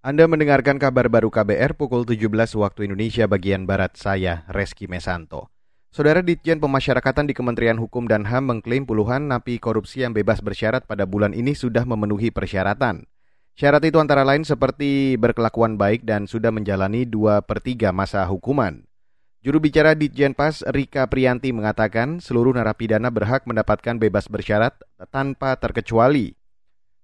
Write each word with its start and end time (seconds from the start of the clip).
Anda 0.00 0.24
mendengarkan 0.24 0.80
kabar 0.80 1.12
baru 1.12 1.28
KBR 1.28 1.76
pukul 1.76 2.08
17 2.08 2.32
waktu 2.56 2.88
Indonesia 2.88 3.28
bagian 3.28 3.68
Barat 3.68 4.00
saya, 4.00 4.48
Reski 4.48 4.88
Mesanto. 4.88 5.52
Saudara 5.92 6.24
Ditjen 6.24 6.56
Pemasyarakatan 6.56 7.28
di 7.28 7.36
Kementerian 7.36 7.76
Hukum 7.76 8.08
dan 8.08 8.24
HAM 8.24 8.48
mengklaim 8.48 8.88
puluhan 8.88 9.28
napi 9.28 9.60
korupsi 9.60 10.00
yang 10.00 10.16
bebas 10.16 10.40
bersyarat 10.40 10.88
pada 10.88 11.04
bulan 11.04 11.36
ini 11.36 11.52
sudah 11.52 11.84
memenuhi 11.84 12.32
persyaratan. 12.32 13.04
Syarat 13.52 13.84
itu 13.84 14.00
antara 14.00 14.24
lain 14.24 14.40
seperti 14.40 15.20
berkelakuan 15.20 15.76
baik 15.76 16.08
dan 16.08 16.24
sudah 16.24 16.48
menjalani 16.48 17.04
2 17.04 17.44
per 17.44 17.60
3 17.60 17.92
masa 17.92 18.24
hukuman. 18.24 18.80
Juru 19.44 19.60
bicara 19.60 19.92
Ditjen 19.92 20.32
Pas 20.32 20.64
Rika 20.72 21.04
Prianti 21.12 21.52
mengatakan 21.52 22.24
seluruh 22.24 22.56
narapidana 22.56 23.12
berhak 23.12 23.44
mendapatkan 23.44 24.00
bebas 24.00 24.32
bersyarat 24.32 24.80
tanpa 25.12 25.60
terkecuali. 25.60 26.39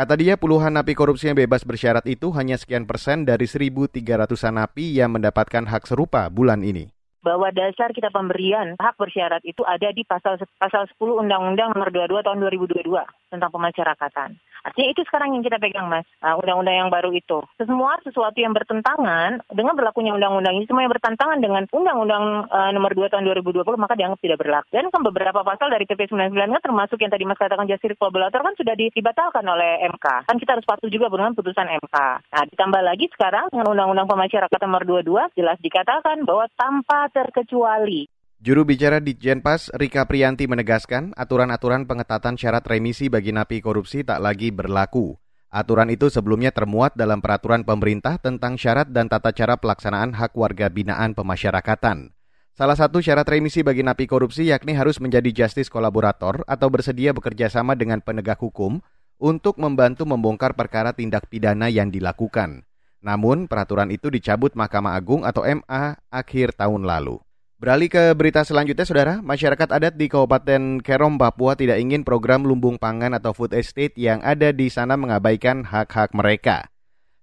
Kata 0.00 0.16
dia, 0.16 0.40
puluhan 0.40 0.72
napi 0.72 0.96
korupsi 0.96 1.28
yang 1.28 1.36
bebas 1.36 1.60
bersyarat 1.60 2.08
itu 2.08 2.32
hanya 2.32 2.56
sekian 2.56 2.88
persen 2.88 3.28
dari 3.28 3.44
1.300-an 3.44 4.56
napi 4.56 4.96
yang 4.96 5.12
mendapatkan 5.12 5.68
hak 5.68 5.84
serupa 5.84 6.24
bulan 6.32 6.64
ini 6.64 6.88
bahwa 7.20 7.52
dasar 7.52 7.92
kita 7.92 8.08
pemberian 8.12 8.76
hak 8.80 8.96
bersyarat 8.96 9.44
itu 9.44 9.60
ada 9.64 9.92
di 9.92 10.02
pasal 10.04 10.40
pasal 10.56 10.88
10 10.96 11.22
Undang-Undang 11.26 11.76
Nomor 11.76 11.92
22 11.92 12.26
Tahun 12.26 12.38
2022 12.38 13.32
tentang 13.32 13.50
pemasyarakatan. 13.54 14.36
Artinya 14.60 14.88
itu 14.92 15.00
sekarang 15.08 15.32
yang 15.32 15.44
kita 15.44 15.56
pegang, 15.56 15.88
Mas. 15.88 16.04
undang 16.20 16.60
undang-undang 16.60 16.76
yang 16.76 16.90
baru 16.92 17.10
itu. 17.16 17.40
Semua 17.56 17.96
sesuatu 18.04 18.36
yang 18.36 18.52
bertentangan 18.52 19.40
dengan 19.48 19.72
berlakunya 19.72 20.12
undang-undang 20.12 20.60
ini, 20.60 20.68
semua 20.68 20.84
yang 20.84 20.92
bertentangan 20.92 21.40
dengan 21.40 21.64
Undang-Undang 21.72 22.24
uh, 22.52 22.70
Nomor 22.76 22.92
2 22.92 23.08
Tahun 23.08 23.24
2020 23.24 23.64
maka 23.80 23.96
dianggap 23.96 24.20
tidak 24.20 24.38
berlaku. 24.40 24.68
Dan 24.68 24.92
kan 24.92 25.00
beberapa 25.00 25.40
pasal 25.40 25.72
dari 25.72 25.88
PP 25.88 26.12
99 26.12 26.36
kan 26.36 26.62
termasuk 26.62 26.98
yang 27.00 27.12
tadi 27.12 27.24
Mas 27.24 27.40
katakan 27.40 27.64
justice 27.64 27.96
kolaborator 27.96 28.44
kan 28.44 28.54
sudah 28.60 28.74
dibatalkan 28.76 29.44
oleh 29.48 29.80
MK. 29.88 30.06
Kan 30.28 30.36
kita 30.36 30.60
harus 30.60 30.68
patuh 30.68 30.92
juga 30.92 31.08
dengan 31.08 31.32
putusan 31.32 31.68
MK. 31.80 31.96
Nah, 32.20 32.44
ditambah 32.52 32.82
lagi 32.84 33.06
sekarang 33.16 33.48
dengan 33.48 33.72
Undang-Undang 33.72 34.08
Pemasyarakatan 34.12 34.68
Nomor 34.68 34.84
22 34.84 35.40
jelas 35.40 35.56
dikatakan 35.64 36.28
bahwa 36.28 36.44
tanpa 36.54 37.08
terkecuali. 37.12 38.08
Juru 38.40 38.64
bicara 38.64 39.04
Ditjenpas 39.04 39.68
Rika 39.76 40.08
Priyanti 40.08 40.48
menegaskan 40.48 41.12
aturan-aturan 41.12 41.84
pengetatan 41.84 42.40
syarat 42.40 42.64
remisi 42.64 43.12
bagi 43.12 43.36
napi 43.36 43.60
korupsi 43.60 44.00
tak 44.00 44.24
lagi 44.24 44.48
berlaku. 44.48 45.12
Aturan 45.52 45.90
itu 45.92 46.08
sebelumnya 46.08 46.48
termuat 46.48 46.96
dalam 46.96 47.20
peraturan 47.20 47.66
pemerintah 47.66 48.16
tentang 48.16 48.56
syarat 48.56 48.88
dan 48.88 49.10
tata 49.10 49.34
cara 49.34 49.60
pelaksanaan 49.60 50.16
hak 50.16 50.32
warga 50.38 50.72
binaan 50.72 51.12
pemasyarakatan. 51.12 52.14
Salah 52.54 52.78
satu 52.78 53.02
syarat 53.02 53.26
remisi 53.26 53.60
bagi 53.60 53.82
napi 53.82 54.06
korupsi 54.06 54.48
yakni 54.48 54.72
harus 54.72 55.02
menjadi 55.02 55.28
justice 55.34 55.68
kolaborator 55.68 56.40
atau 56.46 56.70
bersedia 56.70 57.10
bekerja 57.10 57.50
sama 57.50 57.76
dengan 57.76 57.98
penegak 58.00 58.40
hukum 58.40 58.78
untuk 59.20 59.60
membantu 59.60 60.08
membongkar 60.08 60.56
perkara 60.56 60.96
tindak 60.96 61.28
pidana 61.28 61.68
yang 61.68 61.92
dilakukan. 61.92 62.64
Namun, 63.00 63.48
peraturan 63.48 63.88
itu 63.88 64.12
dicabut 64.12 64.52
Mahkamah 64.52 64.96
Agung 64.96 65.24
atau 65.24 65.44
MA 65.44 65.96
akhir 66.12 66.56
tahun 66.56 66.84
lalu. 66.84 67.16
Beralih 67.60 67.92
ke 67.92 68.16
berita 68.16 68.40
selanjutnya, 68.40 68.88
Saudara. 68.88 69.14
Masyarakat 69.20 69.68
adat 69.68 69.92
di 69.96 70.08
Kabupaten 70.08 70.80
Kerom, 70.80 71.20
Papua 71.20 71.52
tidak 71.56 71.76
ingin 71.76 72.08
program 72.08 72.48
lumbung 72.48 72.80
pangan 72.80 73.12
atau 73.12 73.36
food 73.36 73.52
estate 73.52 73.92
yang 74.00 74.24
ada 74.24 74.48
di 74.48 74.72
sana 74.72 74.96
mengabaikan 74.96 75.68
hak-hak 75.68 76.16
mereka. 76.16 76.72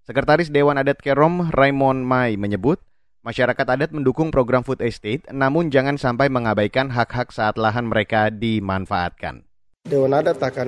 Sekretaris 0.05 0.53
Dewan 0.53 0.77
Adat 0.77 1.01
Kerom, 1.01 1.49
Raymond 1.49 2.05
Mai, 2.05 2.37
menyebut, 2.37 2.77
masyarakat 3.25 3.65
adat 3.65 3.89
mendukung 3.89 4.29
program 4.29 4.61
food 4.61 4.79
estate, 4.85 5.25
namun 5.33 5.73
jangan 5.73 5.97
sampai 5.97 6.29
mengabaikan 6.29 6.93
hak-hak 6.93 7.33
saat 7.33 7.57
lahan 7.57 7.89
mereka 7.89 8.29
dimanfaatkan. 8.29 9.43
Dewan 9.89 10.15
Adat 10.15 10.37
akan 10.39 10.67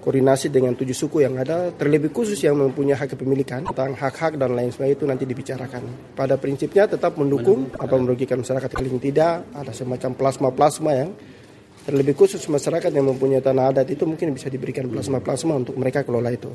koordinasi 0.00 0.48
dengan 0.48 0.72
tujuh 0.72 0.96
suku 0.96 1.22
yang 1.22 1.36
ada, 1.36 1.70
terlebih 1.76 2.08
khusus 2.10 2.40
yang 2.40 2.56
mempunyai 2.56 2.96
hak 2.96 3.14
kepemilikan 3.14 3.68
tentang 3.68 3.92
hak-hak 3.94 4.40
dan 4.40 4.56
lain 4.56 4.72
sebagainya 4.72 4.96
itu 4.96 5.04
nanti 5.06 5.24
dibicarakan. 5.28 5.82
Pada 6.16 6.40
prinsipnya 6.40 6.88
tetap 6.88 7.20
mendukung 7.20 7.68
apa 7.76 7.94
merugikan 8.00 8.40
masyarakat 8.40 8.68
paling 8.72 8.98
tidak 8.98 9.44
ada 9.52 9.72
semacam 9.76 10.10
plasma-plasma 10.16 10.90
yang 10.96 11.10
terlebih 11.84 12.16
khusus 12.16 12.40
masyarakat 12.48 12.88
yang 12.88 13.06
mempunyai 13.12 13.44
tanah 13.44 13.76
adat 13.76 13.88
itu 13.92 14.08
mungkin 14.08 14.32
bisa 14.32 14.48
diberikan 14.48 14.88
plasma-plasma 14.88 15.60
untuk 15.60 15.76
mereka 15.76 16.00
kelola 16.00 16.32
itu. 16.32 16.48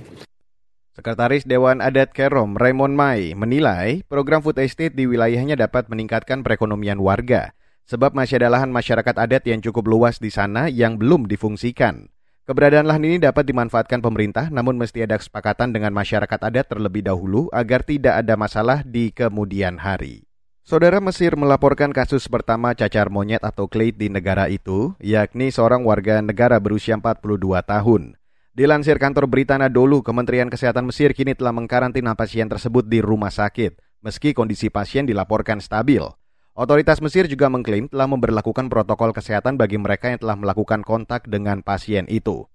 Sekretaris 0.95 1.43
Dewan 1.43 1.83
Adat 1.83 2.15
Kerom, 2.15 2.55
Raymond 2.55 2.95
Mai, 2.95 3.35
menilai 3.35 4.07
program 4.07 4.39
food 4.39 4.55
estate 4.63 4.95
di 4.95 5.03
wilayahnya 5.03 5.59
dapat 5.59 5.91
meningkatkan 5.91 6.39
perekonomian 6.39 7.03
warga, 7.03 7.51
sebab 7.83 8.15
masih 8.15 8.39
ada 8.39 8.55
lahan 8.55 8.71
masyarakat 8.71 9.11
adat 9.11 9.43
yang 9.43 9.59
cukup 9.59 9.91
luas 9.91 10.23
di 10.23 10.31
sana 10.31 10.71
yang 10.71 10.95
belum 10.95 11.27
difungsikan. 11.27 12.14
Keberadaan 12.45 12.85
lahan 12.85 13.01
ini 13.01 13.17
dapat 13.17 13.41
dimanfaatkan 13.49 14.05
pemerintah, 14.05 14.53
namun 14.53 14.77
mesti 14.77 15.01
ada 15.01 15.17
kesepakatan 15.17 15.73
dengan 15.73 15.89
masyarakat 15.97 16.37
adat 16.37 16.69
terlebih 16.69 17.01
dahulu 17.01 17.49
agar 17.49 17.81
tidak 17.81 18.21
ada 18.21 18.37
masalah 18.37 18.85
di 18.85 19.09
kemudian 19.09 19.81
hari. 19.81 20.29
Saudara 20.61 21.01
Mesir 21.01 21.33
melaporkan 21.33 21.89
kasus 21.89 22.29
pertama 22.29 22.77
cacar 22.77 23.09
monyet 23.09 23.41
atau 23.41 23.65
clade 23.65 23.97
di 23.97 24.13
negara 24.13 24.45
itu, 24.45 24.93
yakni 25.01 25.49
seorang 25.49 25.81
warga 25.89 26.21
negara 26.21 26.61
berusia 26.61 26.93
42 26.93 27.65
tahun. 27.65 28.13
Dilansir 28.53 29.01
kantor 29.01 29.25
berita 29.25 29.57
Nadolu, 29.57 30.05
Kementerian 30.05 30.53
Kesehatan 30.53 30.85
Mesir 30.85 31.17
kini 31.17 31.33
telah 31.33 31.49
mengkarantina 31.49 32.13
pasien 32.13 32.45
tersebut 32.45 32.85
di 32.85 33.01
rumah 33.01 33.33
sakit, 33.33 33.81
meski 34.05 34.37
kondisi 34.37 34.69
pasien 34.69 35.09
dilaporkan 35.09 35.57
stabil. 35.57 36.05
Otoritas 36.55 37.03
Mesir 37.03 37.27
juga 37.27 37.51
mengklaim 37.51 37.91
telah 37.91 38.07
memperlakukan 38.07 38.71
protokol 38.71 39.11
kesehatan 39.11 39.59
bagi 39.59 39.75
mereka 39.75 40.07
yang 40.07 40.23
telah 40.23 40.39
melakukan 40.39 40.87
kontak 40.87 41.27
dengan 41.27 41.59
pasien 41.59 42.07
itu. 42.07 42.47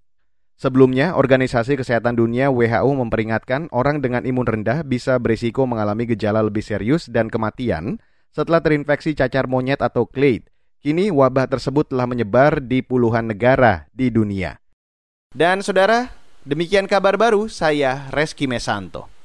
Sebelumnya, 0.57 1.21
Organisasi 1.21 1.77
Kesehatan 1.77 2.17
Dunia 2.17 2.49
WHO 2.49 2.97
memperingatkan 2.97 3.69
orang 3.69 4.01
dengan 4.01 4.25
imun 4.25 4.49
rendah 4.49 4.89
bisa 4.89 5.21
berisiko 5.21 5.69
mengalami 5.69 6.09
gejala 6.09 6.41
lebih 6.41 6.65
serius 6.65 7.13
dan 7.13 7.29
kematian 7.29 8.01
setelah 8.33 8.65
terinfeksi 8.65 9.13
cacar 9.13 9.45
monyet 9.45 9.85
atau 9.85 10.09
clade. 10.09 10.49
Kini 10.81 11.13
wabah 11.13 11.53
tersebut 11.53 11.93
telah 11.93 12.09
menyebar 12.09 12.65
di 12.65 12.81
puluhan 12.81 13.29
negara 13.29 13.85
di 13.93 14.09
dunia. 14.09 14.57
Dan 15.29 15.61
saudara, 15.61 16.09
demikian 16.49 16.89
kabar 16.89 17.21
baru 17.21 17.53
saya 17.53 18.09
Reski 18.09 18.49
Mesanto. 18.49 19.20